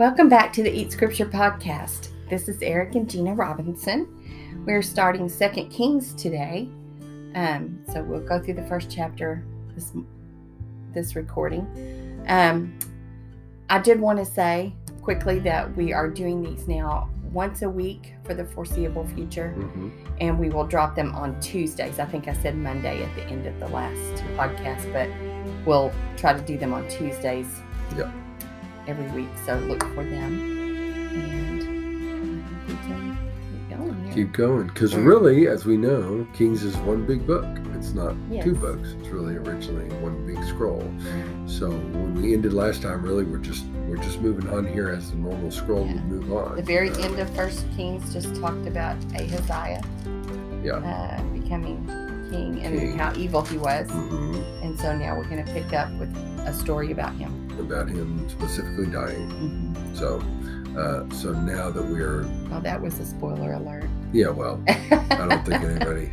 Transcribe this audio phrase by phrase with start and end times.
[0.00, 2.08] Welcome back to the Eat Scripture podcast.
[2.30, 4.08] This is Eric and Gina Robinson.
[4.66, 6.70] We're starting Second Kings today,
[7.34, 9.44] um, so we'll go through the first chapter
[9.74, 9.92] this
[10.94, 11.66] this recording.
[12.28, 12.78] Um,
[13.68, 14.72] I did want to say
[15.02, 19.90] quickly that we are doing these now once a week for the foreseeable future, Mhm.
[20.18, 21.98] and we will drop them on Tuesdays.
[21.98, 25.10] I think I said Monday at the end of the last podcast, but
[25.66, 27.60] we'll try to do them on Tuesdays
[27.98, 28.08] Yep.
[28.90, 29.30] Every week.
[29.46, 30.58] So look for them.
[31.14, 31.62] And
[32.68, 33.16] we can
[33.68, 34.14] keep going here.
[34.14, 37.44] Keep going, because really, as we know, Kings is one big book.
[37.74, 38.90] It's not two books.
[39.00, 40.82] It's really originally one big scroll.
[41.46, 45.10] So when we ended last time, really, we're just we're just moving on here as
[45.10, 45.94] the normal scroll Yeah.
[45.94, 46.56] would move on.
[46.56, 49.82] The very Uh, end of First Kings just talked about Ahaziah
[50.62, 50.74] Yeah.
[50.74, 51.84] uh, becoming
[52.30, 52.98] king and King.
[52.98, 53.88] how evil he was.
[53.88, 56.14] mhm, And so now we're going to pick up with
[56.46, 57.32] a story about him.
[57.60, 59.30] About him specifically dying.
[59.30, 60.20] hmm So,
[60.76, 63.88] uh, so now that we're Well, that was a spoiler alert.
[64.12, 66.10] yeah, well, I don't think anybody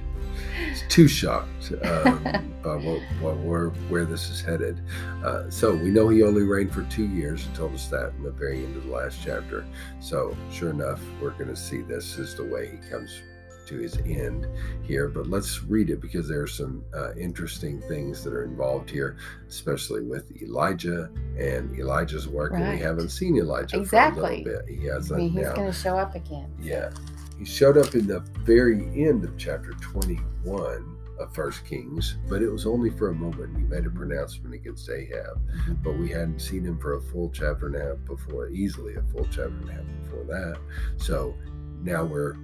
[0.72, 2.24] is too shocked um,
[2.64, 4.82] by what, what where where this is headed.
[5.24, 7.44] Uh, so we know he only reigned for two years.
[7.46, 9.66] He told us that in the very end of the last chapter.
[10.00, 13.22] So sure enough, we're going to see this is the way he comes
[13.68, 14.48] to his end
[14.82, 15.08] here.
[15.08, 19.18] But let's read it because there are some uh, interesting things that are involved here,
[19.48, 22.54] especially with Elijah and Elijah's work.
[22.54, 24.22] And we haven't seen Elijah Exactly.
[24.22, 24.76] for a little bit.
[24.80, 26.52] He hasn't mean, he's going to show up again.
[26.62, 26.90] Yeah.
[27.38, 32.50] He showed up in the very end of chapter 21 of First Kings, but it
[32.50, 33.56] was only for a moment.
[33.58, 35.84] He made a pronouncement against Ahab, Mhm.
[35.84, 39.02] but we hadn't seen him for a full chapter and a half before, easily a
[39.04, 40.58] full chapter and a half before that.
[40.98, 41.36] So
[41.84, 42.36] now we're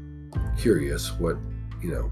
[0.58, 1.38] curious what,
[1.82, 2.12] you know,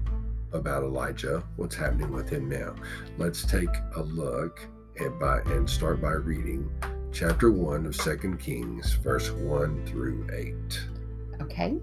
[0.52, 2.74] about Elijah, what's happening with him now.
[3.18, 6.70] Let's take a look and by and start by reading
[7.12, 10.54] chapter 1 of Second Kings, verse 1 through 8.
[11.42, 11.78] Okay.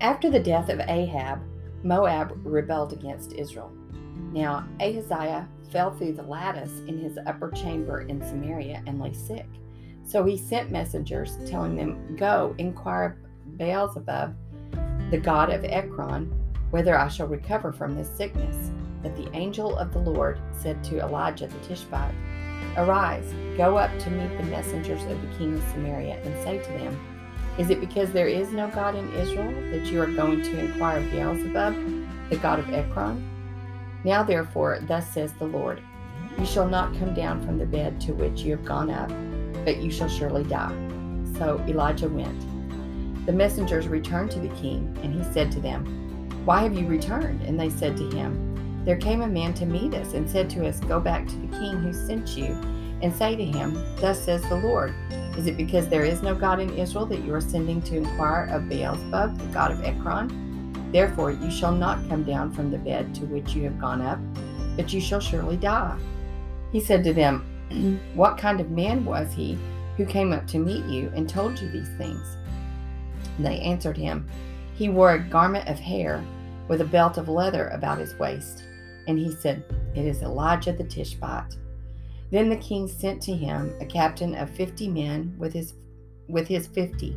[0.00, 1.40] After the death of Ahab,
[1.82, 3.72] Moab rebelled against Israel.
[4.34, 9.46] Now Ahaziah fell through the lattice in his upper chamber in Samaria and lay sick.
[10.04, 14.34] So he sent messengers telling them, Go inquire of Beelzebub,
[15.12, 16.32] the god of Ekron,
[16.70, 18.72] whether I shall recover from this sickness.
[19.02, 22.14] But the angel of the Lord said to Elijah the Tishbite,
[22.76, 26.72] Arise, go up to meet the messengers of the king of Samaria, and say to
[26.72, 26.98] them,
[27.56, 30.98] Is it because there is no God in Israel that you are going to inquire
[30.98, 31.74] of Beelzebub,
[32.30, 33.30] the god of Ekron?
[34.04, 35.82] Now therefore, thus says the Lord,
[36.38, 39.10] You shall not come down from the bed to which you have gone up,
[39.64, 40.74] but you shall surely die.
[41.38, 42.38] So Elijah went.
[43.26, 45.86] The messengers returned to the king, and he said to them,
[46.44, 47.40] Why have you returned?
[47.42, 50.68] And they said to him, There came a man to meet us, and said to
[50.68, 52.48] us, Go back to the king who sent you,
[53.00, 54.94] and say to him, Thus says the Lord,
[55.38, 58.44] Is it because there is no God in Israel that you are sending to inquire
[58.52, 60.43] of Beelzebub, the god of Ekron?
[60.94, 64.20] Therefore you shall not come down from the bed to which you have gone up,
[64.76, 65.98] but you shall surely die.
[66.70, 69.58] He said to them, What kind of man was he
[69.96, 72.36] who came up to meet you and told you these things?
[73.36, 74.28] And they answered him,
[74.76, 76.24] He wore a garment of hair
[76.68, 78.62] with a belt of leather about his waist.
[79.08, 79.64] And he said,
[79.96, 81.56] It is Elijah the Tishbite.
[82.30, 85.74] Then the king sent to him a captain of fifty men with his
[86.28, 87.16] with his fifty.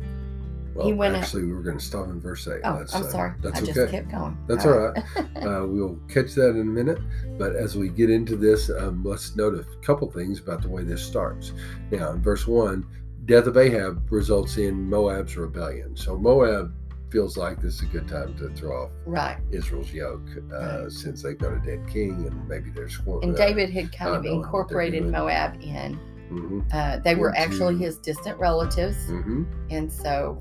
[0.78, 2.60] Well, He went actually, we were going to stop in verse 8.
[2.64, 3.32] Oh, That's, I'm uh, sorry.
[3.42, 3.72] That's I okay.
[3.72, 4.38] just kept going.
[4.46, 4.96] That's all right.
[5.44, 6.98] uh, we'll catch that in a minute.
[7.36, 10.84] But as we get into this, um, let's note a couple things about the way
[10.84, 11.52] this starts.
[11.90, 12.86] Now, in verse 1,
[13.26, 15.96] death of Ahab results in Moab's rebellion.
[15.96, 16.72] So Moab
[17.10, 19.38] feels like this is a good time to throw off right.
[19.50, 20.92] Israel's yoke uh, Right.
[20.92, 24.22] since they've got a dead king and maybe they're squir- And David had kind of
[24.22, 25.06] know what they're incorporated.
[25.06, 25.98] Moab in.
[26.30, 29.46] mhm, Uh, they were Into- actually his distant relatives, mhm.
[29.70, 30.40] and so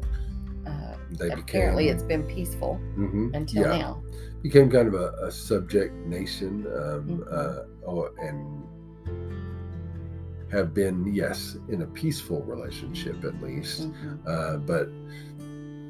[1.12, 3.78] They apparently became, it's been peaceful mhm, until yeah.
[3.78, 4.04] now.
[4.42, 7.34] became kind of a, a subject nation um, Mhm.
[7.34, 8.64] uh, oh, and
[10.52, 14.20] have been yes in a peaceful relationship at least Mhm.
[14.28, 14.88] uh, but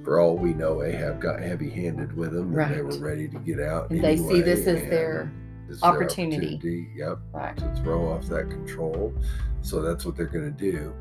[0.03, 3.59] for all we know ahab got heavy-handed with them and they were ready to get
[3.59, 5.31] out And they see this as their
[5.67, 6.55] this is their opportunity.
[6.55, 7.55] opportunity, yep right.
[7.57, 9.13] to throw off that control
[9.61, 10.93] so that's what they're going to do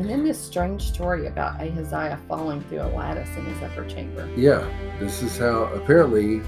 [0.00, 4.26] And then this strange story about Ahaziah falling through a lattice in his upper chamber.
[4.34, 4.66] yeah
[4.98, 6.40] this is how apparently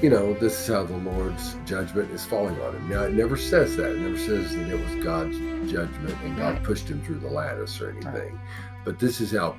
[0.00, 3.36] you know this is how the lord's judgment is falling on him now it never
[3.36, 5.36] says that it never says that it was god's
[5.70, 6.62] judgment and god Right.
[6.62, 8.40] pushed him through the lattice or anything
[8.84, 9.54] but this is how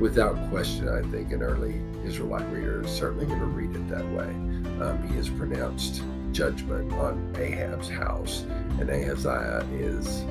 [0.00, 4.04] without question, I think an early Israelite reader is certainly going to read it that
[4.10, 4.30] way.
[4.84, 6.02] Um, he has pronounced
[6.32, 8.44] judgment on Ahab's house,
[8.80, 10.24] and Ahaziah is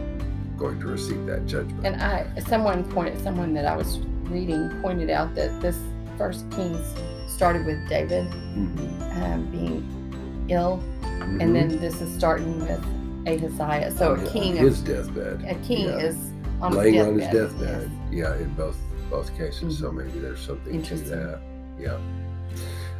[0.61, 1.83] going to receive that judgment.
[1.85, 3.97] And I, someone pointed, someone that I was
[4.29, 5.77] reading pointed out that this
[6.19, 6.79] First Kings
[7.27, 9.21] started with David Mhm.
[9.23, 11.41] um, being ill, Mhm.
[11.41, 12.79] and then this is starting with
[13.27, 13.91] Ahaziah.
[13.91, 15.97] So a hi- king, on of, deathbed, a king yeah.
[16.07, 16.15] is
[16.61, 17.59] on laying his on his deathbed.
[17.59, 17.91] deathbed.
[18.11, 18.77] Yeah, in both
[19.09, 19.79] both cases.
[19.79, 19.95] So Mhm.
[20.05, 21.09] maybe there's something to Interesting.
[21.09, 21.39] that.
[21.79, 21.97] Yeah.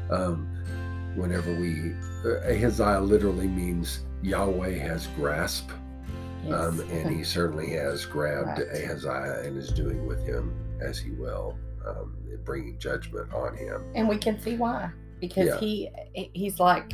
[0.10, 0.48] Um,
[1.16, 1.94] whenever we
[2.26, 5.70] uh, Ahaziah literally means Yahweh has grasp,
[6.44, 6.54] Yes.
[6.54, 8.84] um, and he certainly has grabbed Right.
[8.84, 11.56] Ahaziah and is doing with him as he will,
[11.88, 13.84] um, bringing judgment on him.
[13.96, 14.90] and we can see why
[15.20, 15.60] because Yeah.
[15.60, 15.90] he
[16.34, 16.94] he's like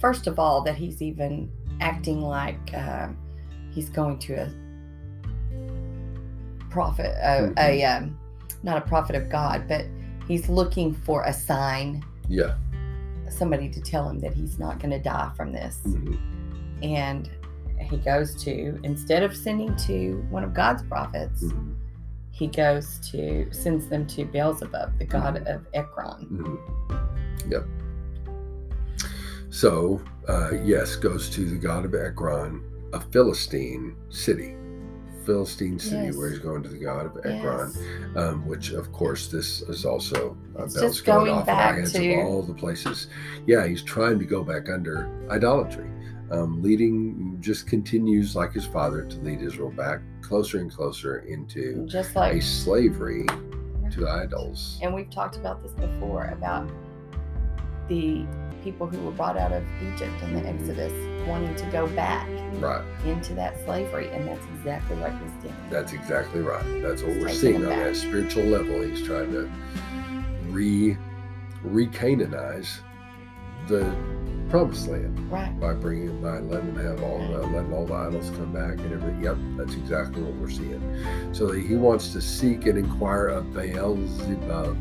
[0.00, 3.16] first of all that he's even acting like um,
[3.70, 4.50] he's going to a
[6.70, 8.18] prophet uh, a um,
[8.64, 9.84] not a prophet of god but
[10.26, 12.54] he's looking for a sign Yeah.
[13.28, 16.18] somebody to tell him that he's not going to die from this Mhm.
[16.82, 17.30] and
[17.84, 21.74] he goes to instead of sending to one of god's prophets Mhm.
[22.30, 27.50] he goes to sends them to beelzebub the god of ekron Mhm.
[27.50, 27.64] Yep.
[29.50, 34.56] So, uh, yes, goes to the god of Ekron, a Philistine city.
[35.24, 36.16] Philistine city, Yes.
[36.16, 37.78] where he's going to the god of Ekron, Yes.
[38.16, 41.92] um, which, of course, this is also uh, bells going, going off in back heads
[41.92, 43.06] to- of all the places.
[43.46, 45.86] Yeah, he's trying to go back under idolatry,
[46.30, 51.86] um, leading, just continues like his father to lead Israel back closer and closer into
[51.86, 53.26] just like a slavery
[53.90, 54.78] to idols.
[54.82, 56.68] and we've talked about this before about
[57.88, 58.24] the
[58.62, 59.62] people who were brought out of
[59.92, 60.92] Egypt in the Exodus
[61.28, 62.82] wanting to go back Right.
[63.04, 65.54] into that slavery, and that's exactly what he's doing.
[65.70, 66.64] That's exactly right.
[66.82, 67.84] That's what we're seeing on back.
[67.84, 68.80] that spiritual level.
[68.80, 69.50] He's trying to
[70.48, 70.96] re
[71.62, 72.80] re-Canaanize
[73.68, 73.84] the
[74.54, 75.58] promised land right.
[75.58, 78.78] by bringing it by letting them have all the letting all the idols come back
[78.78, 79.20] and everything.
[79.24, 80.80] Yep, that's exactly what we're seeing.
[81.34, 84.76] So that he wants to seek and inquire of Beelzebub,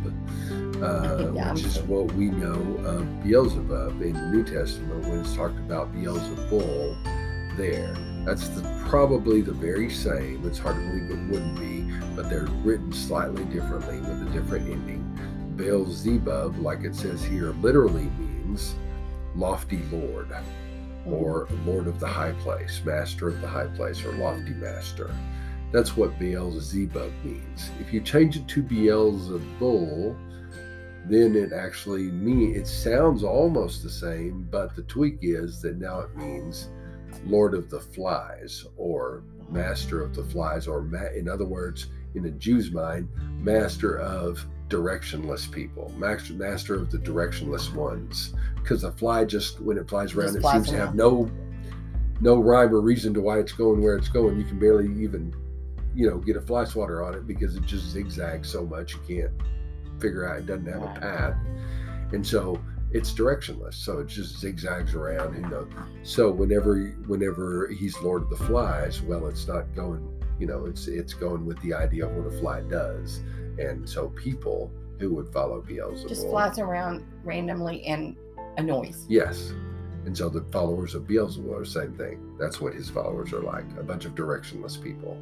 [0.80, 2.54] uh, Yeah, which is what we know
[2.86, 7.96] of Beelzebub in the New Testament when it's talked about Beelzebul there.
[8.26, 10.46] That's the, probably the very same.
[10.46, 14.70] It's hard to believe it wouldn't be, but they're written slightly differently with a different
[14.70, 15.00] ending.
[15.56, 18.76] Beelzebub, like it says here, literally means
[19.36, 21.14] lofty lord mm-hmm.
[21.14, 25.14] or lord of the high place, master of the high place, or lofty master.
[25.72, 27.72] That's what Beelzebub means.
[27.80, 30.16] If you change it to Beelzebul,
[31.06, 36.02] then it actually mean it sounds almost the same, but the tweak is that now
[36.02, 36.70] it means
[37.26, 39.56] Lord of the Flies or mm-hmm.
[39.56, 43.10] Master of the Flies, or ma- in other words, in a Jew's mind,
[43.40, 48.34] Master of directionless people, master, master of the directionless ones.
[48.56, 51.30] Because the fly just when it flies around, Just it flies seems to have no
[52.22, 54.38] no rhyme or reason to why it's going where it's going.
[54.38, 55.36] You can barely even,
[55.94, 59.00] you know, get a fly swatter on it because it just zigzags so much you
[59.08, 59.32] can't
[60.00, 61.36] figure out it doesn't have a path.
[62.14, 62.62] And so
[62.92, 63.74] it's directionless.
[63.74, 65.68] So it just zigzags around, you know.
[66.04, 66.78] So whenever
[67.08, 70.08] whenever he's Lord of the Flies, well it's not going,
[70.40, 73.22] you know, it's it's going with the idea of what a fly does.
[73.60, 78.16] And so people who would follow Beelzebub Just flies around randomly and
[78.58, 79.06] annoys.
[79.10, 79.54] Yes.
[80.06, 82.36] And so the followers of Beelzebub are the same thing.
[82.40, 85.18] That's what his followers are like, a bunch of directionless people.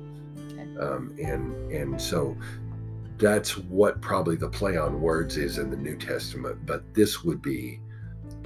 [0.51, 0.67] Okay.
[0.79, 2.35] Um, and and so
[3.17, 7.41] that's what probably the play on words is in the New Testament, but this would
[7.41, 7.79] be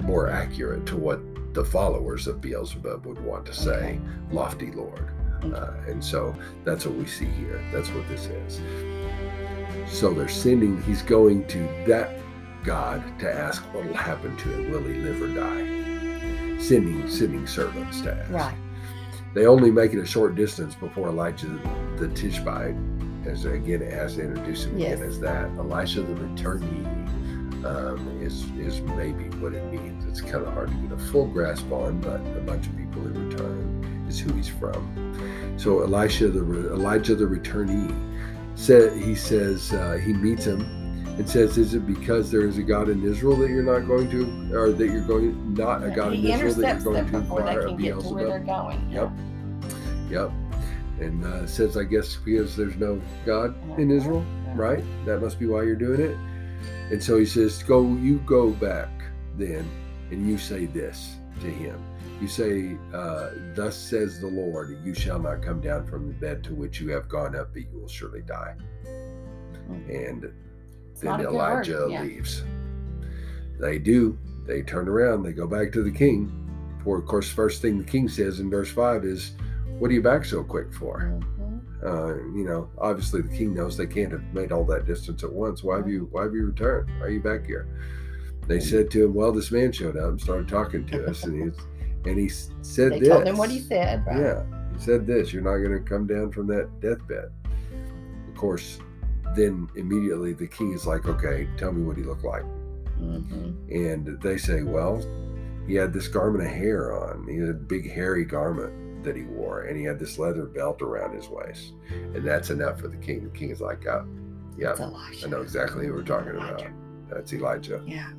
[0.02, 1.20] more accurate to what
[1.54, 3.98] the followers of Beelzebub would want to say,
[4.30, 5.08] lofty Lord.
[5.42, 7.64] Uh, and so that's what we see here.
[7.72, 8.60] That's what this is.
[9.88, 12.18] So they're sending, he's going to that
[12.64, 14.70] God to ask what will happen to him.
[14.70, 16.58] Will he live or die?
[16.58, 18.30] Sending, sending servants to ask.
[18.30, 18.56] Right.
[19.34, 21.46] They only make it a short distance before Elijah
[21.98, 22.74] the Tishbite,
[23.26, 25.50] as again as to introduce him again as that.
[25.58, 26.86] Elisha the returnee
[27.66, 30.04] um, is is maybe what it means.
[30.06, 33.02] It's kind of hard to get a full grasp on, but a bunch of people
[33.06, 35.54] in return is who he's from.
[35.58, 38.05] So Elisha the Elijah the returnee
[38.56, 40.62] said he says uh, he meets him
[41.18, 44.10] and says, "Is it because there is a God in Israel that you're not going
[44.10, 47.10] to, or that you're going not a God he in Israel that you're them going
[47.10, 48.90] to inquire can of get to where they're Beelzebub?" going.
[48.90, 49.10] Yep.
[50.10, 50.30] Yep.
[51.00, 54.82] And uh, says, I guess because there's no God in Israel, right?
[55.04, 56.16] That must be why you're doing it.
[56.90, 58.88] And so he says, Go, you go back
[59.36, 59.68] then,
[60.10, 61.78] and you say this to him.
[62.20, 66.42] You say, uh, Thus says the Lord, you shall not come down from the bed
[66.44, 68.54] to which you have gone up, but you will surely die.
[68.86, 70.32] And then
[71.02, 72.02] not a good word, Elijah yeah.
[72.02, 72.42] leaves.
[73.58, 74.18] They do.
[74.46, 75.24] They turn around.
[75.24, 76.32] They go back to the king.
[76.82, 79.32] For of course, first thing the king says in verse five is,
[79.78, 81.60] "What are you back so quick for?" Mhm.
[81.84, 85.32] Uh, you know, obviously the king knows they can't have made all that distance at
[85.32, 85.62] once.
[85.62, 86.08] Why have you?
[86.10, 86.88] Why have you returned?
[86.98, 87.66] Why are you back here?
[88.46, 91.42] They said to him, "Well, this man showed up and started talking to us, and
[91.42, 91.56] he's
[92.06, 94.04] and he said They this." told him what he said.
[94.06, 94.18] Right?
[94.20, 94.42] Yeah,
[94.74, 95.32] he said this.
[95.32, 97.30] You're not going to come down from that deathbed.
[98.28, 98.78] Of course,
[99.34, 102.44] then immediately the king is like, "Okay, tell me what he looked like."
[103.00, 103.54] Mhm.
[103.70, 105.02] And they say, "Well,
[105.66, 107.26] he had this garment of hair on.
[107.28, 108.72] He had a big hairy garment."
[109.04, 111.74] That he wore, and he had this leather belt around his waist,
[112.14, 113.22] and that's enough for the king.
[113.22, 114.04] The king is like, "Oh,
[114.58, 114.74] yeah,
[115.24, 116.64] I know exactly who we're talking about.
[117.08, 117.80] That's Elijah.
[117.86, 118.10] Yeah.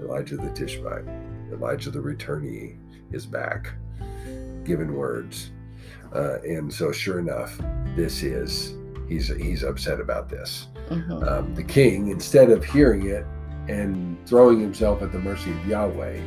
[0.00, 1.04] Elijah the Tishbite.
[1.52, 2.78] Elijah the returnee
[3.14, 3.72] is back,
[4.64, 5.50] giving words.
[6.14, 7.58] Uh, and so, sure enough,
[7.96, 8.74] this is
[9.08, 10.68] he's he's upset about this.
[10.90, 11.26] Mhm.
[11.26, 13.24] Um, the king, instead of hearing it
[13.68, 16.18] and throwing himself at the mercy of Yahweh,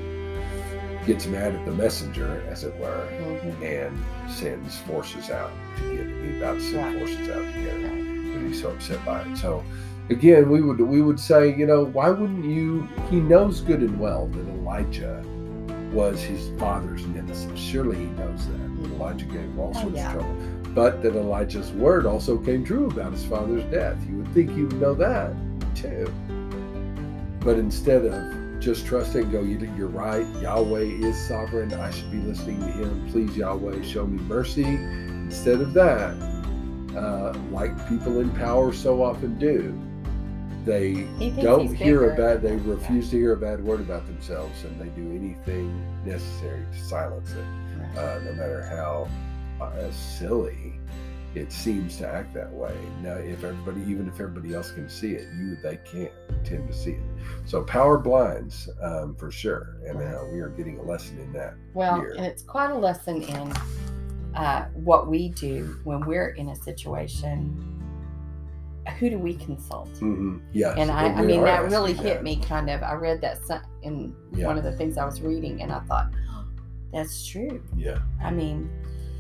[1.06, 3.64] gets mad at the messenger, as it were, Mhm.
[3.64, 6.08] and sends forces out to get.
[6.08, 6.98] He's about to send Right.
[7.00, 9.38] forces out to get him but he's so upset by it.
[9.38, 9.64] So
[10.10, 12.88] again, we would we would say, you know, why wouldn't you?
[13.10, 15.24] He knows good and well that Elijah
[15.94, 17.60] was his father's nemesis.
[17.60, 18.92] Surely he knows that.
[18.96, 20.08] Elijah gave him all Oh, sorts yeah.
[20.14, 20.36] of trouble.
[20.76, 23.98] But that Elijah's word also came true about his father's death.
[24.10, 25.34] You would think he would know that
[25.76, 26.08] too.
[27.40, 31.72] But instead of just trusting, and go, "You- you're right, Yahweh is sovereign.
[31.74, 33.06] I should be listening to him.
[33.12, 34.66] Please, Yahweh, show me mercy.
[34.66, 36.14] Instead of that,
[36.96, 39.74] uh, like people in power so often do,
[40.68, 44.64] they He don't hear a bad, they refuse to hear a bad word about themselves,
[44.64, 45.72] and they do anything
[46.06, 47.46] necessary to silence it
[47.78, 47.98] Right.
[47.98, 49.08] uh, no matter how
[49.64, 50.74] uh, silly
[51.36, 52.76] it seems to act that way.
[53.04, 56.12] Now, if everybody, even if everybody else can see it, you they can't
[56.44, 57.04] tend to see it.
[57.46, 61.54] So power blinds um, for sure, and uh, we are getting a lesson in that.
[61.74, 62.14] Well, here.
[62.18, 63.54] and it's quite a lesson in
[64.36, 67.77] uh, what we do when we're in a situation.
[69.00, 69.90] Who do we consult?
[69.96, 70.38] Mm-hmm.
[70.54, 72.24] Yes, And I, I mean, that really hit that.
[72.24, 72.82] me kind of.
[72.84, 73.38] I read that
[73.84, 74.48] in Yeah.
[74.48, 76.10] one of the things I was reading, and I thought,
[76.94, 77.62] that's true.
[77.76, 78.70] Yeah, I mean,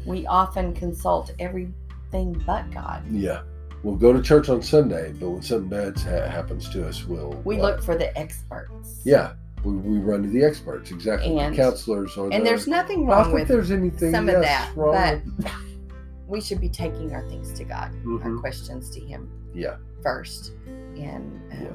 [0.06, 3.04] we often consult everything but God.
[3.12, 3.42] yeah.
[3.84, 7.40] We'll go to church on Sunday, but when something bad ha- happens to us, we'll
[7.46, 9.02] We uh, look for the experts.
[9.06, 9.34] Yeah,
[9.64, 13.04] we, we run to the experts, exactly, And- the counselors, or And the, there's nothing
[13.04, 15.52] I don't wrong think with there's anything some of that, wrong but
[16.28, 18.40] we should be taking our things to God, our Mhm.
[18.42, 21.70] questions to Him Yeah, first, and um, Yeah.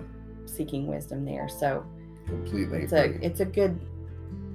[0.47, 1.49] seeking wisdom there.
[1.49, 1.85] So
[2.27, 3.81] completely it's a it's a good.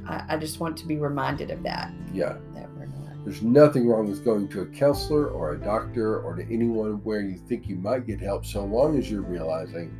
[0.07, 2.37] I, I just want to be reminded of that yeah.
[2.53, 3.25] that we're not.
[3.25, 7.19] There's nothing wrong with going to a counselor or a doctor or to anyone where
[7.21, 9.93] you think you might get help, so long as you're realizing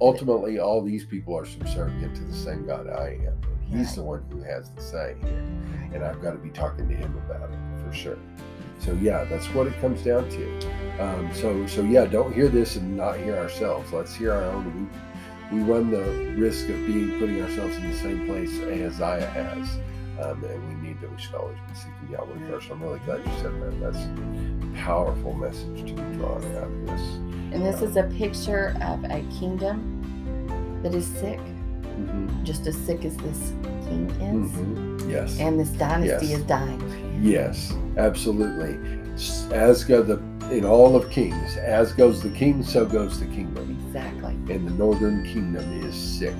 [0.00, 3.38] ultimately all these people are subservient to the same God I am.
[3.44, 3.94] And He's Right.
[3.96, 5.44] the one who has the say here.
[5.94, 8.18] And I've got to be talking to him about it for sure.
[8.80, 10.60] So yeah, that's what it comes down to.
[11.00, 13.92] Um, so so yeah, don't hear this and not hear ourselves.
[13.92, 14.88] Let's hear our own.
[15.50, 16.02] We, we run the
[16.40, 19.68] risk of being putting ourselves in the same place Ahaziah has.
[20.24, 22.70] Um, and we need to, we should always be seeking Yahweh first.
[22.70, 23.80] I'm really glad you said that.
[23.80, 27.00] That's a powerful message to be drawn out of this.
[27.52, 31.40] And this is a picture of a kingdom that is sick,
[31.94, 32.42] Mm-hmm.
[32.44, 33.52] just as sick as this
[33.86, 35.10] king is, Mm-hmm.
[35.10, 35.38] Yes.
[35.38, 36.38] and this dynasty Yes.
[36.40, 37.20] is dying.
[37.22, 38.78] Yes, absolutely.
[39.54, 40.16] As go the
[40.50, 43.78] in all of kings, as goes the king, so goes the kingdom.
[43.86, 44.32] Exactly.
[44.54, 46.34] And the northern kingdom is sick,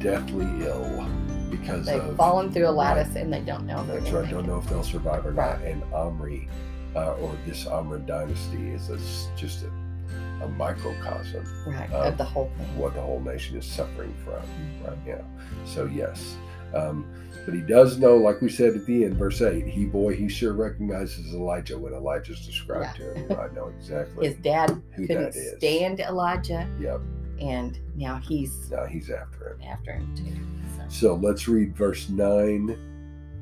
[0.00, 1.06] deathly ill
[1.50, 2.96] because They've of fallen through a right.
[2.96, 3.84] lattice and they don't know.
[3.86, 4.28] That's right.
[4.28, 5.60] Don't know if they'll survive or not.
[5.62, 6.48] And Omri,
[6.94, 8.98] uh, or this Omri dynasty, is a
[9.36, 11.90] just a, a microcosm Right.
[11.90, 12.78] of of the whole thing.
[12.78, 14.84] what the whole nation is suffering from Mm-hmm.
[14.86, 15.24] right now.
[15.64, 16.36] So yes,
[16.74, 17.06] um,
[17.48, 20.28] but he does know, like we said at the end, verse 8, he boy, he
[20.28, 23.06] sure recognizes Elijah when Elijah's described yeah.
[23.06, 23.32] to him.
[23.32, 24.26] I know exactly.
[24.26, 26.68] His dad couldn't stand Elijah.
[26.78, 27.00] Yep.
[27.40, 29.62] And now he's now he's after him.
[29.66, 30.90] After him too.
[30.90, 31.08] So.
[31.08, 32.76] so let's read verse 9,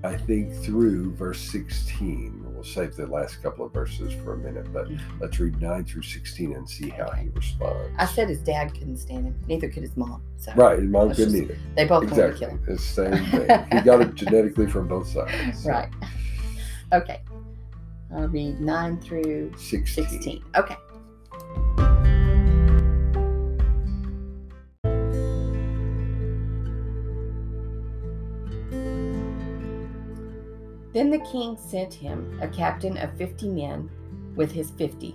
[0.05, 4.89] I think, through verse 16 save the last couple of verses for a minute, but
[5.21, 7.95] let's read nine through sixteen and see how he responds.
[7.99, 9.39] I said his dad couldn't stand him.
[9.47, 10.23] Neither could his mom.
[10.37, 11.59] So Right, his mom couldn't just- either.
[11.77, 12.39] they both wanted to Exactly.
[12.39, 12.65] kill him.
[12.69, 13.67] It's the same thing.
[13.79, 15.63] he got it genetically from both sides.
[15.63, 15.89] So, Right.
[16.93, 17.21] Okay.
[18.15, 20.07] I'll read nine through 16.
[20.09, 20.45] sixteen.
[20.57, 20.77] Okay.
[31.07, 33.89] Then the king sent him a captain of fifty men
[34.35, 35.15] with his fifty,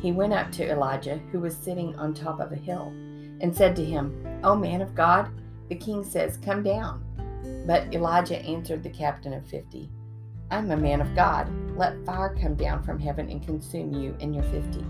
[0.00, 2.92] he went up to Elijah, who was sitting on top of a hill,
[3.40, 4.14] and said to him,
[4.44, 5.28] O man of God,
[5.68, 7.02] the king says, Come down.
[7.66, 9.90] But Elijah answered the captain of fifty,
[10.52, 11.50] I'm a man of God.
[11.76, 14.86] Let fire come down from heaven and consume you and your fifty.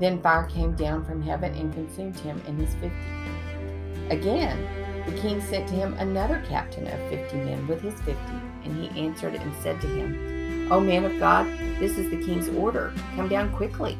[0.00, 4.10] Then fire came down from heaven and consumed him and his fifty.
[4.10, 4.58] Again,
[5.06, 9.00] the king sent to him another captain of fifty men with his fifty, and he
[9.00, 11.46] answered and said to him, O man of God,
[11.78, 12.92] this is the king's order.
[13.16, 13.98] Come down quickly.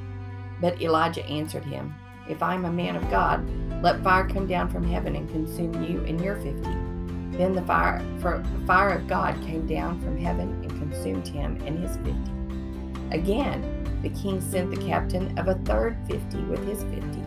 [0.60, 1.94] But Elijah answered him,
[2.28, 3.46] If I am a man of God,
[3.82, 6.74] let fire come down from heaven and consume you and your fifty.
[7.36, 8.00] Then the fire,
[8.66, 12.32] fire of God came down from heaven and consumed him and his fifty.
[13.10, 17.22] Again, the king sent the captain of a third fifty with his fifty.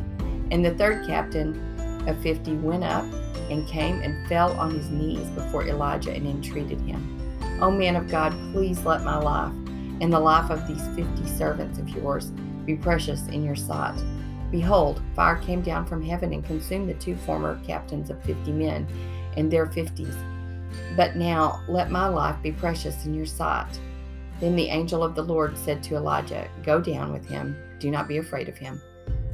[0.50, 1.77] And the third captain
[2.08, 3.03] of fifty went up
[3.51, 7.16] and came and fell on his knees before Elijah and entreated him,
[7.60, 9.54] O man of God, please let my life
[10.00, 12.32] and the life of these fifty servants of yours
[12.66, 14.00] be precious in your sight.
[14.52, 18.88] Behold, fire came down from heaven and consumed the two former captains of fifty men
[19.36, 20.16] and their fifties.
[20.96, 23.80] But now let my life be precious in your sight.
[24.40, 28.08] Then the angel of the Lord said to Elijah, Go down with him, do not
[28.08, 28.80] be afraid of him.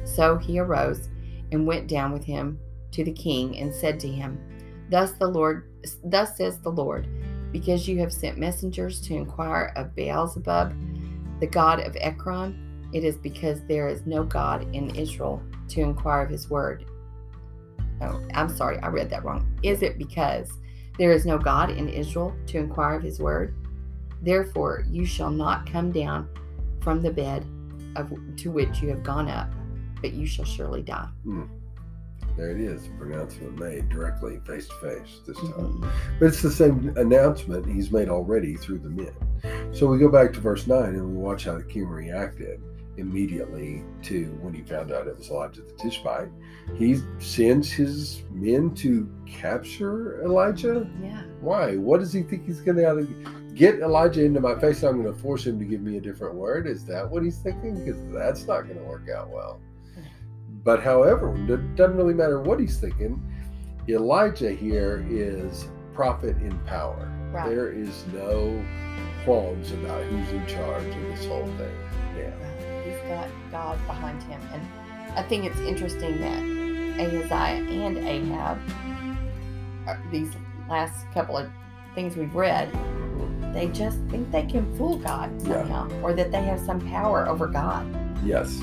[0.04, 1.08] So he arose
[1.52, 2.58] and went down with him
[2.92, 4.38] to the king and said to him,
[4.90, 5.68] Thus the Lord
[6.04, 7.06] thus says the Lord,
[7.54, 10.74] because you have sent messengers to inquire of Beelzebub,
[11.38, 16.24] the god of Ekron, it is because there is no God in Israel to inquire
[16.24, 16.84] of his word.
[18.00, 19.56] Oh, I'm sorry, I read that wrong.
[19.62, 20.50] Is it because
[20.98, 23.54] there is no God in Israel to inquire of his word?
[24.20, 26.28] Therefore, you shall not come down
[26.80, 27.46] from the bed
[27.94, 29.52] of, to which you have gone up,
[30.00, 31.08] but you shall surely die.
[31.22, 31.44] Hmm.
[32.36, 35.52] There it is, pronouncement made directly face to face this time.
[35.52, 36.18] Mm-hmm.
[36.18, 39.14] But it's the same announcement he's made already through the men.
[39.72, 42.60] So we go back to verse 9 and we watch how the king reacted
[42.96, 46.28] immediately to when he found out it was Elijah the Tishbite.
[46.76, 50.88] He sends his men to capture Elijah.
[51.02, 51.22] Yeah.
[51.40, 51.76] Why?
[51.76, 53.06] What does he think he's going to
[53.54, 54.82] get Elijah into my face?
[54.82, 56.66] I'm going to force him to give me a different word.
[56.66, 57.84] Is that what he's thinking?
[57.84, 59.60] Because that's not going to work out well.
[60.64, 63.22] But however, it doesn't really matter what he's thinking.
[63.88, 67.12] Elijah here is prophet in power.
[67.30, 67.48] Right.
[67.48, 68.64] There is no
[69.24, 71.76] qualms about who's in charge of this whole thing.
[72.16, 72.44] Yeah
[72.84, 74.40] He's got God behind him.
[74.52, 74.62] And
[75.18, 76.38] I think it's interesting that
[77.00, 78.58] Ahaziah and Ahab,
[79.88, 80.30] uh, these
[80.68, 81.50] last couple of
[81.94, 82.70] things we've read,
[83.54, 86.00] they just think they can fool God somehow, yeah.
[86.02, 87.86] or that they have some power over God.
[88.24, 88.60] Yes,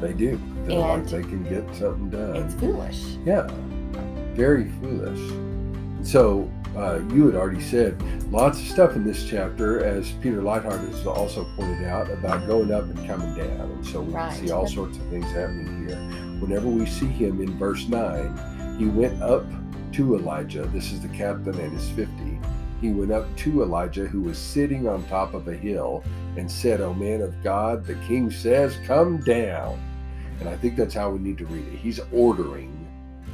[0.00, 0.40] they do.
[0.66, 2.36] They're and like they can get something done.
[2.36, 3.00] It's foolish.
[3.24, 3.48] Yeah,
[4.34, 5.32] very foolish.
[6.02, 8.00] So uh, you had already said
[8.30, 12.72] lots of stuff in this chapter, as Peter Leithart has also pointed out, about going
[12.72, 13.70] up and coming down.
[13.70, 14.32] And so we right.
[14.36, 15.96] see all sorts of things happening here.
[16.40, 19.44] Whenever we see him in verse 9, he went up
[19.92, 20.66] to Elijah.
[20.66, 22.38] This is the captain and his 50.
[22.80, 26.04] He went up to Elijah, who was sitting on top of a hill,
[26.36, 29.80] and said, O man of God, the king says, Come down.
[30.40, 31.78] And I think that's how we need to read it.
[31.78, 32.86] He's ordering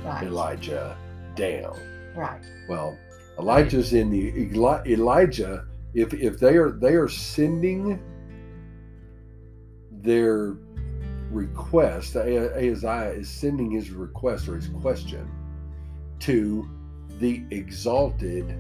[0.04, 0.24] right.
[0.24, 0.96] Elijah
[1.34, 1.78] down.
[2.14, 2.42] Right.
[2.68, 2.96] Well,
[3.38, 4.32] Elijah's in the
[4.90, 5.66] Elijah.
[5.94, 8.00] If if they are they are sending
[9.90, 10.56] their
[11.30, 15.30] request, Ahaziah is sending his request or his question
[16.20, 16.68] to
[17.18, 18.56] the exalted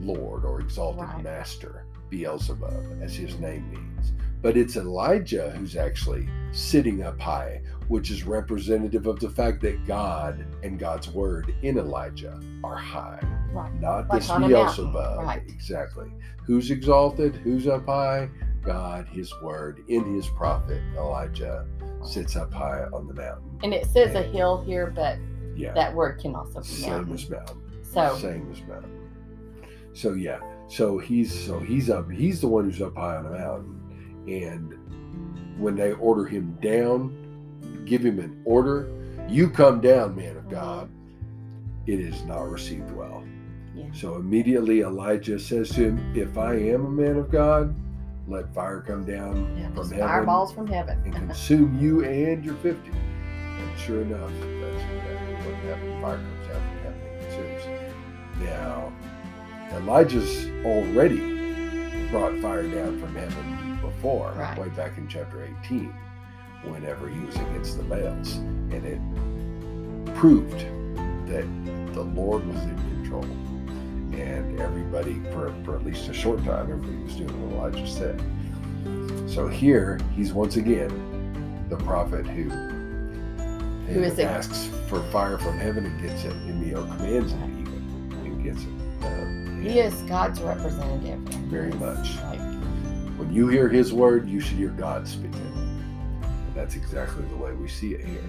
[0.00, 1.22] Lord or exalted right.
[1.22, 4.12] Master, Beelzebub, as his name means.
[4.42, 9.86] But it's Elijah who's actually sitting up high, which is representative of the fact that
[9.86, 13.20] God and God's word in Elijah are high.
[13.52, 13.72] Right.
[13.80, 15.24] Not like this Beelzebub.
[15.24, 15.42] Right.
[15.48, 16.10] Exactly.
[16.46, 17.36] Who's exalted?
[17.36, 18.30] Who's up high?
[18.62, 21.66] God, his word in his prophet Elijah
[22.02, 23.58] sits up high on the mountain.
[23.62, 25.18] And it says and, a hill here, but
[25.54, 27.14] yeah, that word can also be same mountain.
[27.14, 27.62] as mountain.
[27.82, 29.10] So same as mountain.
[29.92, 30.40] So yeah.
[30.68, 33.80] So he's so he's up he's the one who's up high on a mountain
[34.26, 34.74] and
[35.58, 37.14] when they order him down,
[37.84, 38.90] give him an order,
[39.28, 40.90] you come down, man of God,
[41.86, 43.24] it is not received well.
[43.74, 43.86] Yeah.
[43.92, 47.74] So immediately Elijah says to him, If I am a man of God,
[48.26, 50.06] let fire come down yeah, from heaven.
[50.06, 51.00] Fireballs from heaven.
[51.04, 52.90] and consume you and your 50.
[52.90, 56.02] And sure enough, that's exactly what happened.
[56.02, 57.94] Fire comes down from heaven and consumes.
[58.40, 58.92] Now,
[59.76, 63.73] Elijah's already brought fire down from heaven
[64.04, 64.58] before, right.
[64.58, 65.86] way back in chapter 18,
[66.64, 68.34] whenever he was against the Baals.
[68.34, 70.58] And it proved
[71.28, 73.24] that the Lord was in control.
[74.12, 79.30] And everybody, for, for at least a short time, everybody was doing what Elijah said.
[79.30, 82.50] So here, he's once again the prophet who
[83.90, 84.26] Who is it?
[84.26, 88.44] asks for fire from heaven and gets it, and you know commands it even and
[88.44, 89.06] gets it.
[89.06, 91.20] Um, He is God's representative.
[91.48, 92.18] Very much.
[93.24, 95.32] When you hear His word, you should hear God speaking.
[96.22, 98.22] And that's exactly the way we see it here.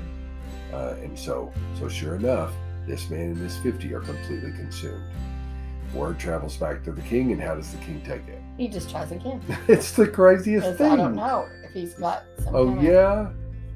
[0.74, 2.54] Uh, and so, so sure enough,
[2.88, 5.04] this man and his fifty are completely consumed.
[5.94, 8.42] Word travels back to the king, and how does the king take it?
[8.58, 9.42] he just tries again.
[9.68, 10.94] It's the craziest thing.
[10.94, 12.56] I don't know if he's got some.
[12.56, 13.30] Oh kind of- yeah,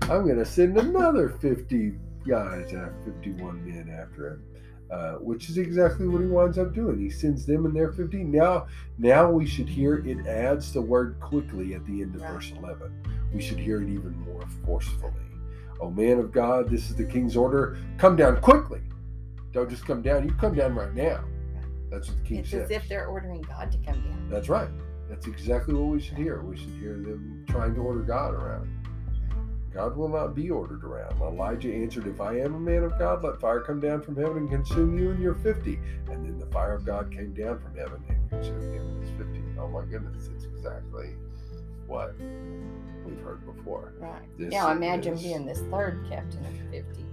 [0.03, 4.43] I'm gonna send another 50 guys, after 51 men after him,
[4.91, 6.99] uh, which is exactly what he winds up doing.
[6.99, 8.31] He sends them and their 15.
[8.31, 12.31] Now, now we should hear it adds the word quickly at the end of Right.
[12.33, 12.91] verse 11.
[13.33, 15.13] We should hear it even more forcefully.
[15.79, 17.77] Oh man of God, this is the king's order.
[17.97, 18.81] Come down quickly.
[19.53, 20.27] Don't just come down.
[20.27, 21.23] You come down right now.
[21.89, 22.63] That's what the king It's says.
[22.65, 24.27] as if they're ordering God to come down.
[24.29, 24.69] That's right.
[25.09, 26.41] That's exactly what we should hear.
[26.41, 28.69] We should hear them trying to order God around.
[29.73, 31.21] God will not be ordered around.
[31.21, 34.37] Elijah answered, If I am a man of God, let fire come down from heaven
[34.37, 35.79] and consume you and your 50.
[36.09, 39.11] And then the fire of God came down from heaven and consumed him and his
[39.11, 39.41] 50.
[39.59, 41.09] Oh my goodness, it's exactly
[41.85, 42.15] what
[43.05, 43.93] we've heard before.
[43.99, 44.21] Right.
[44.37, 47.05] This now imagine is- being this third captain of 50.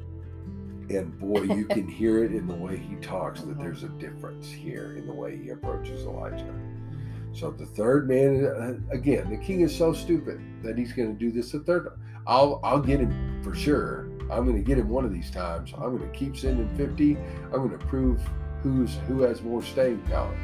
[0.88, 3.62] And boy, you can hear it in the way he talks that Mhm.
[3.62, 6.55] there's a difference here in the way he approaches Elijah.
[7.37, 11.18] So the third man, uh, again, the king is so stupid that he's going to
[11.18, 12.01] do this a third time.
[12.27, 14.07] I'll I'll get him for sure.
[14.31, 15.72] I'm going to get him one of these times.
[15.75, 17.16] I'm going to keep sending 50.
[17.53, 18.20] I'm going to prove
[18.62, 20.35] who's who has more staying power.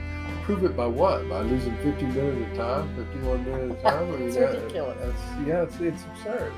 [0.42, 1.26] Prove it by what?
[1.30, 4.08] By losing 50 men at a time, 51 men at a time?
[4.12, 4.98] I mean, It's that- ridiculous.
[5.00, 6.52] That's, yeah, it's, it's absurd.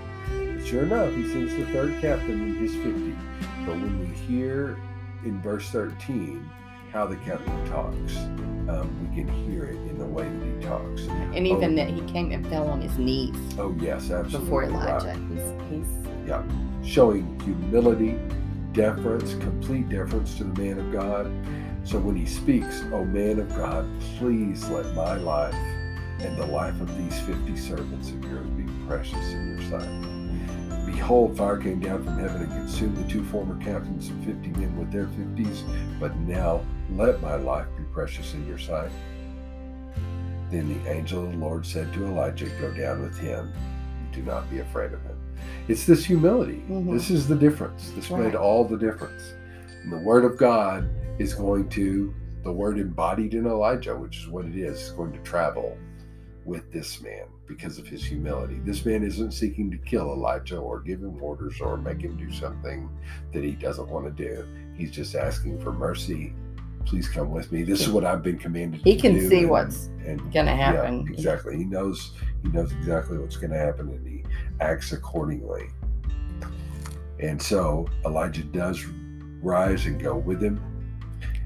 [0.66, 3.14] Sure enough, he sends the third captain in his 50.
[3.66, 4.76] But when we hear
[5.24, 6.48] in verse 13
[6.94, 8.16] how the captain talks,
[8.70, 11.02] um, we can hear it in the way that he talks.
[11.34, 11.76] And even Oh.
[11.76, 14.38] that he came and fell on his knees Oh, yes, absolutely.
[14.38, 14.70] before right.
[14.70, 15.20] Elijah.
[15.28, 18.18] He's, he's Showing humility,
[18.72, 21.30] deference, complete deference to the man of God.
[21.82, 23.86] So when he speaks, O man of God,
[24.18, 25.54] please let my life
[26.20, 30.86] and the life of these 50 servants of yours be precious in your sight.
[30.86, 34.76] Behold, fire came down from heaven and consumed the two former captains and 50 men
[34.76, 35.62] with their 50s,
[35.98, 36.60] but now
[36.96, 38.90] let my life be precious in your sight.
[40.50, 43.52] Then the angel of the Lord said to Elijah, Go down with him,
[44.12, 45.18] do not be afraid of him.
[45.68, 46.62] It's this humility.
[46.68, 46.92] Mhm.
[46.92, 47.90] This is the difference.
[47.96, 48.24] This Right.
[48.24, 49.34] made all the difference.
[49.82, 54.28] And the word of God is going to, the word embodied in Elijah, which is
[54.28, 55.76] what it is, is going to travel
[56.44, 58.60] with this man because of his humility.
[58.64, 62.30] This man isn't seeking to kill Elijah or give him orders or make him do
[62.30, 62.88] something
[63.32, 64.44] that he doesn't want to do.
[64.74, 66.34] He's just asking for mercy.
[66.84, 67.62] Please come with me.
[67.62, 71.06] This is what I've been commanded he can see and- what's and gonna happen.
[71.06, 71.56] yeah, exactly.
[71.56, 74.22] He knows he knows exactly what's going to happen, and he
[74.60, 75.70] acts accordingly.
[77.20, 78.84] And so Elijah does
[79.40, 80.60] rise and go with him.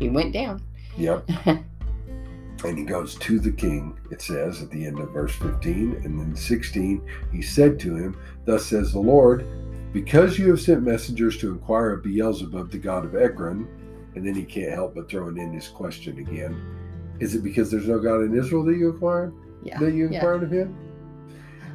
[0.01, 0.61] He went down.
[0.97, 1.29] Yep.
[1.47, 3.97] and he goes to the king.
[4.11, 8.17] It says at the end of verse 15, and then 16, he said to him,
[8.45, 9.47] "Thus says the Lord."
[9.93, 13.67] Because you have sent messengers to inquire of Beelzebub, the god of Ekron,
[14.15, 16.61] and then he can't help but throwing in his question again.
[17.21, 19.35] Is it because there's no God in Israel that you inquired?
[19.63, 19.79] Yeah.
[19.79, 20.25] that you yeah.
[20.25, 20.77] of him?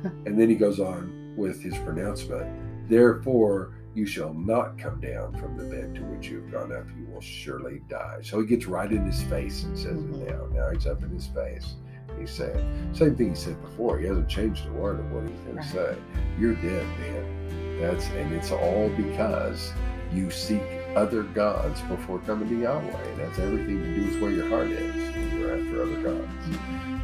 [0.26, 2.90] and then he goes on with his pronouncement.
[2.90, 6.86] Therefore, you shall not come down from the bed to which you have gone up.
[6.98, 8.20] You will surely die.
[8.24, 10.22] So he gets right in his face and says Mhm.
[10.22, 10.48] it now.
[10.54, 11.76] Now he's up in his face.
[12.20, 14.00] He's saying same thing he said before.
[14.00, 15.66] He hasn't changed a word of what he's going Right.
[15.66, 15.96] to say.
[16.40, 17.80] You're dead, man.
[17.80, 19.74] That's and it's all because
[20.14, 20.62] you seek
[20.96, 23.10] other gods before coming to Yahweh.
[23.10, 26.58] And that's everything to do with where your heart is when you're after other gods.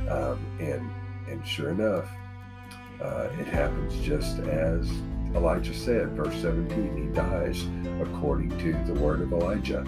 [0.10, 0.89] Um, and
[1.28, 2.10] and sure enough,
[3.02, 4.89] uh, it happens just as
[5.36, 6.97] Elijah said, verse 17.
[6.97, 7.65] He dies
[8.02, 9.82] according to the word of Elijah.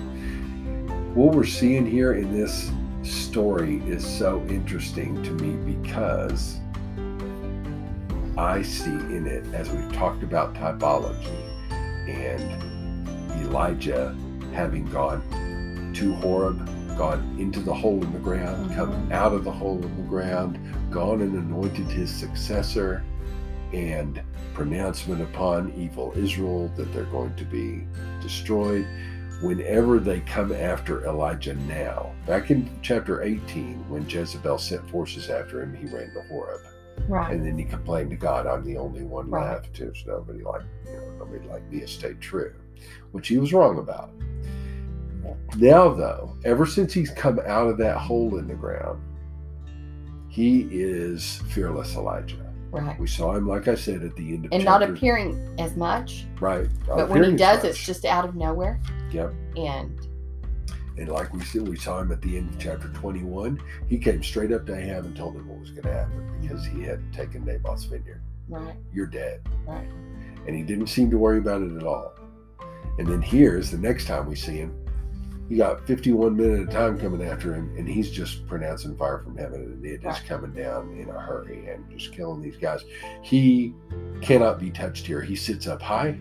[1.16, 2.72] What we're seeing here in this
[3.04, 6.60] story is so interesting to me because
[8.38, 11.28] I see in it, as we've talked about typology
[12.08, 12.71] and
[13.40, 14.16] Elijah
[14.54, 15.22] having gone
[15.96, 16.66] to Horeb,
[16.98, 19.12] gone into the hole in the ground, come Mhm.
[19.12, 23.04] out of the hole in the ground, gone and anointed his successor,
[23.74, 24.22] and
[24.54, 27.86] pronouncement upon evil Israel that they're going to be
[28.22, 28.86] destroyed.
[29.42, 35.64] Whenever they come after Elijah now, back in chapter 18, when Jezebel sent forces after
[35.64, 36.62] him, he ran to Horeb.
[37.08, 37.34] Right.
[37.34, 39.54] And then he complained to God, I'm the only one Right.
[39.54, 39.80] left.
[39.80, 42.52] There's nobody like, you know, nobody like me has stayed true,
[43.12, 44.12] which he was wrong about.
[45.58, 49.02] Now, though, ever since he's come out of that hole in the ground,
[50.30, 52.38] he is fearless Elijah.
[52.72, 52.98] Right.
[52.98, 56.26] We saw him, like I said, at the end of And not appearing as much,
[56.40, 56.70] right.
[56.88, 58.80] not but when he does, it's just out of nowhere.
[59.12, 59.34] Yep.
[59.58, 60.08] And
[60.98, 63.62] And like we said, we saw him at the end of chapter 21.
[63.90, 66.66] He came straight up to Ahab and told him what was going to happen because
[66.66, 68.22] he had taken Naboth's vineyard.
[68.48, 69.42] right, You're dead.
[69.68, 69.88] right,
[70.48, 72.14] And he didn't seem to worry about it at all.
[72.98, 74.76] And then here's the next time we see him.
[75.50, 79.36] You got 51 minutes of time coming after him, and he's just pronouncing fire from
[79.36, 82.86] heaven, and it is coming down in a hurry and just killing these guys.
[83.22, 83.74] He
[84.22, 85.22] cannot be touched here.
[85.22, 86.18] He sits up high,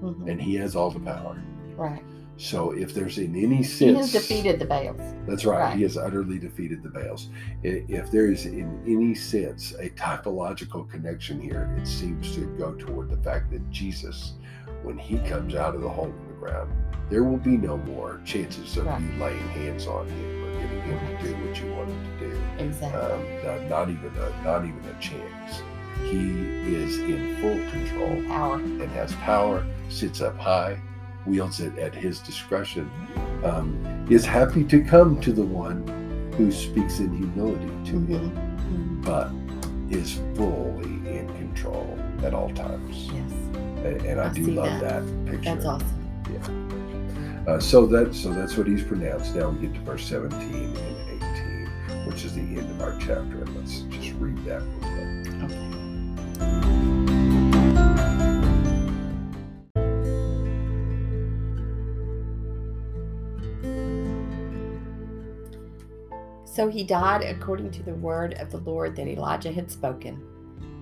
[0.00, 1.42] mhm, and he has all the power.
[1.76, 2.02] right.
[2.36, 5.00] So if there's in any sense, He has defeated the Baals.
[5.26, 5.58] That's right.
[5.58, 5.76] Right.
[5.76, 7.28] He has utterly defeated the Baals.
[7.62, 13.10] If there is, in any sense, a typological connection here, it seems to go toward
[13.10, 14.34] the fact that Jesus,
[14.82, 16.72] when he comes out of the hole in the ground,
[17.08, 19.00] there will be no more chances of Right.
[19.00, 22.28] you laying hands on him or getting him to do what you want him to
[22.28, 22.64] do.
[22.64, 23.00] Exactly.
[23.00, 25.62] Um, not, not even a, not even a chance.
[26.04, 28.54] He is in full control Power.
[28.56, 30.78] and has power, sits up high,
[31.26, 32.90] wields it at his discretion,
[33.44, 35.86] um, is happy to come to the one
[36.38, 39.04] who speaks in humility to him, Mhm, mhm.
[39.04, 39.30] but
[39.94, 43.10] is fully in control at all times.
[43.12, 43.32] Yes,
[43.84, 45.04] And, and I, I do love that.
[45.04, 45.54] that, picture.
[45.54, 46.00] that's awesome.
[47.48, 49.34] Uh, so that so that's what he's pronounced.
[49.34, 50.40] Now we get to verse 17
[50.76, 51.22] and
[51.88, 53.42] 18, which is the end of our chapter.
[53.42, 55.44] And let's just read that real quick.
[55.44, 55.70] Okay.
[66.44, 70.22] So he died according to the word of the Lord that Elijah had spoken.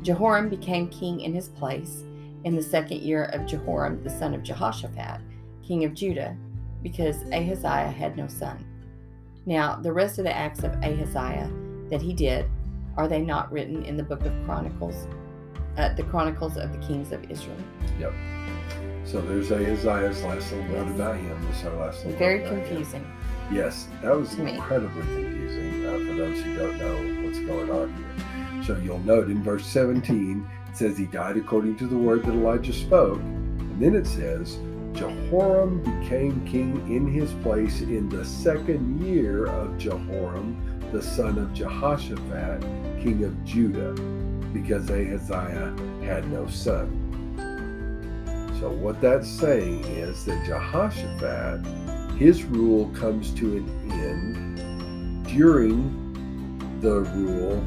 [0.02, 2.02] Jehoram became king in his place
[2.44, 5.20] in the second year of Jehoram the son of Jehoshaphat,
[5.66, 6.36] king of Judah,
[6.82, 8.64] because Ahaziah had no son.
[9.46, 11.50] Now, the rest of the acts of Ahaziah
[11.90, 12.46] that he did,
[12.96, 15.06] are they not written in the book of Chronicles,
[15.76, 17.56] uh, the Chronicles of the Kings of Israel?
[17.98, 18.12] Yep.
[19.04, 21.42] So there's Ahaziah's last little note about him.
[21.46, 22.66] This is our last little Very note about him.
[22.66, 23.12] confusing.
[23.50, 28.62] Yes, that was incredibly confusing uh, for those who don't know what's going on here.
[28.64, 32.32] So you'll note in verse 17, it says he died according to the word that
[32.32, 33.18] Elijah spoke.
[33.18, 34.58] And then it says,
[34.92, 41.52] Jehoram became king in his place in the second year of Jehoram, the son of
[41.54, 42.62] Jehoshaphat,
[43.02, 43.92] king of Judah,
[44.52, 47.04] because Ahaziah had no son.
[48.60, 51.64] So what that's saying is that Jehoshaphat
[52.18, 55.94] his rule comes to an end during
[56.80, 57.64] the rule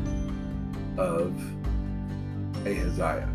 [0.97, 1.33] of
[2.65, 3.29] Ahaziah.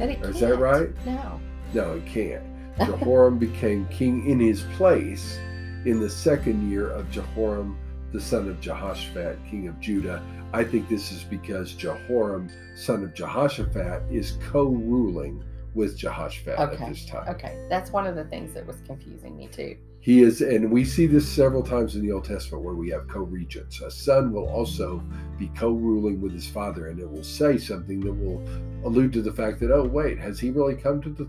[0.00, 0.90] Is that right?
[1.06, 1.40] No.
[1.74, 2.42] No, it can't.
[2.78, 5.38] Jehoram became king in his place
[5.84, 7.78] in the second year of Jehoram,
[8.12, 10.22] the son of Jehoshaphat, king of Judah.
[10.52, 15.42] I think this is because Jehoram, son of Jehoshaphat, is co ruling
[15.74, 16.82] with Jehoshaphat Okay.
[16.84, 17.28] at this time.
[17.28, 17.66] Okay.
[17.70, 19.76] That's one of the things that was confusing me too.
[20.02, 23.06] He is, and we see this several times in the Old Testament where we have
[23.06, 23.80] co regents.
[23.82, 25.00] A son will also
[25.38, 28.42] be co ruling with his father, and it will say something that will
[28.84, 31.28] allude to the fact that, oh, wait, has he really come to the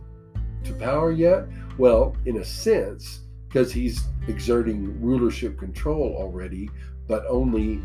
[0.63, 1.45] to power yet?
[1.77, 6.67] Well, in a sense, because he's exerting rulership control already,
[7.07, 7.79] but only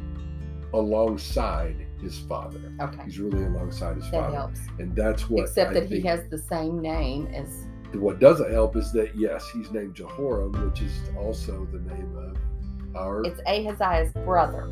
[0.72, 2.72] alongside his father.
[2.80, 3.02] Okay.
[3.04, 4.36] He's really alongside his That father.
[4.36, 4.60] helps.
[4.78, 8.76] And that's what Except I that he has the same name as what doesn't help
[8.76, 14.12] is that yes, he's named Jehoram, which is also the name of our it's Ahaziah's
[14.24, 14.68] brother,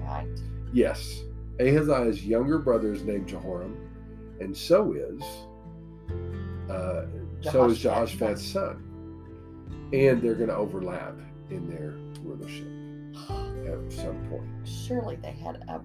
[0.00, 0.28] right?
[0.72, 1.22] yes.
[1.60, 3.76] Ahaziah's younger brother is named Jehoram,
[4.40, 5.22] and so is
[6.70, 7.06] uh,
[7.40, 8.84] so is Jehoshaphat's son,
[9.92, 11.16] and they're going to overlap
[11.50, 12.66] in their rulership
[13.66, 14.48] at some point.
[14.64, 15.80] Surely they had a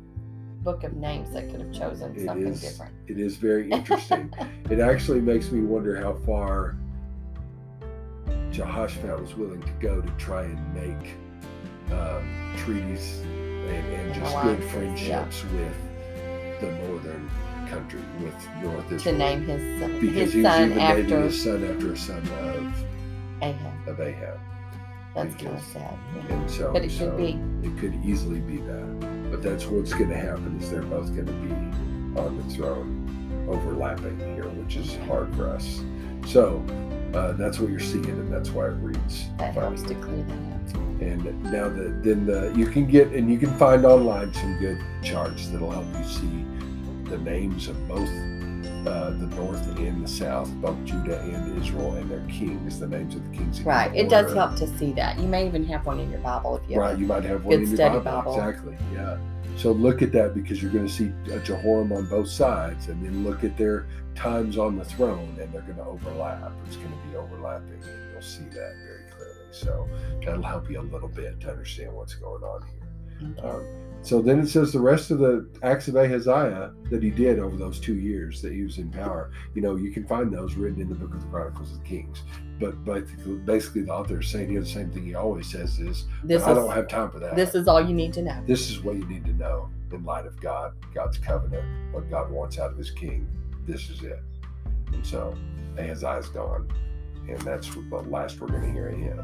[0.64, 2.94] book of names that could have chosen It something is- different.
[3.08, 4.34] It is very interesting.
[4.70, 6.78] it actually makes me wonder how far
[8.52, 11.16] Jehoshaphat was willing to go to try and make
[11.92, 15.76] um, treaties and, and just good friendships with
[16.62, 17.30] the northern
[17.70, 19.00] country, with North Israel.
[19.00, 22.86] to name his son, because his son after his son after a son of,
[23.42, 23.88] Ahab.
[23.88, 24.40] of Ahab.
[25.16, 25.98] That's kind of sad.
[26.16, 26.34] yeah.
[26.36, 27.40] And so, But it so could be.
[27.68, 29.13] it could easily be that.
[29.34, 33.48] But that's what's going to happen is they're both going to be on the throne,
[33.50, 35.82] overlapping here, which is hard for us.
[36.28, 36.64] So
[37.16, 39.30] uh, that's what you're seeing, and that's why it reads.
[39.40, 39.76] That funny.
[39.76, 40.82] helps to clear that up.
[41.02, 44.80] And now that then the, you can get and you can find online some good
[45.02, 46.46] charts that'll help you see
[47.10, 48.12] the names of both
[48.86, 53.16] uh, the north and the south, both Judah and Israel, and their kings, the names
[53.16, 53.60] of the kings.
[53.60, 53.96] in Right.
[53.96, 55.20] It does help to see that.
[55.20, 57.54] You may even have one in your Bible if you Right, you might have one
[57.54, 58.02] in your Bible.
[58.02, 58.34] Bible.
[58.36, 58.78] Exactly.
[58.94, 59.18] Yeah.
[59.58, 63.04] So look at that because you're going to see a Jehoram on both sides, and
[63.06, 66.52] then look at their times on the throne, and they're going to overlap.
[66.66, 69.48] It's going to be overlapping, and you'll see that very clearly.
[69.52, 69.88] So
[70.26, 73.46] that'll help you a little bit to understand what's going on here.
[73.46, 73.66] Um,
[74.04, 77.56] so then it says the rest of the acts of Ahaziah that he did over
[77.56, 79.32] those two years that he was in power.
[79.56, 82.22] You know, you can find those written in the book of the Chronicles of Kings.
[82.60, 86.06] But basically, basically the author is saying here the same thing he always says is,
[86.24, 87.36] This I is don't have time for that.
[87.36, 88.44] this is all you need to know.
[88.46, 91.64] this is what you need to know in light of God, God's covenant,
[91.94, 93.28] what God wants out of his king.
[93.66, 94.20] This is it.
[94.92, 95.36] And so
[95.78, 96.68] Ahaziah's gone.
[97.30, 99.20] And that's the last we're going to hear of him.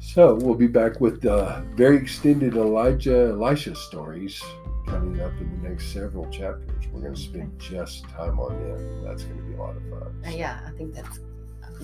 [0.00, 4.42] So we'll be back with uh, very extended Elijah, Elisha stories
[4.86, 6.84] coming up in the next several chapters.
[6.90, 9.04] We're going to spend just time on them.
[9.04, 10.22] That's going to be a lot of fun.
[10.26, 11.20] Uh, yeah, I think that's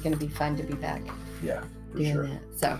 [0.02, 1.02] going to be fun to be back
[1.42, 2.26] Yeah, for doing sure.
[2.26, 2.40] that.
[2.58, 2.78] So,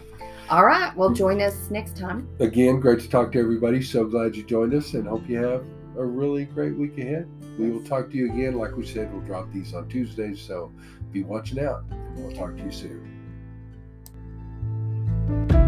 [0.51, 0.97] all right.
[0.97, 2.29] Well, join us next time.
[2.41, 3.83] Again, great to talk to everybody.
[3.83, 5.65] So glad you joined us and hope you have
[5.99, 7.29] a really great week ahead.
[7.59, 8.55] We will talk to you again.
[8.55, 10.41] Like we said, we'll drop these on Tuesdays.
[10.41, 10.73] So
[11.13, 13.16] be watching out and we'll talk to you soon.
[15.29, 15.66] Bye.